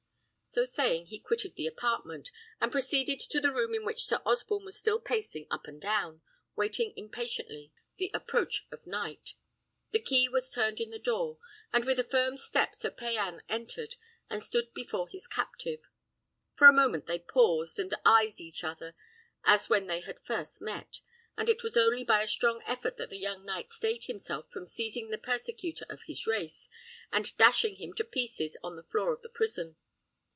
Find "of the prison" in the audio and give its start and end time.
29.13-29.77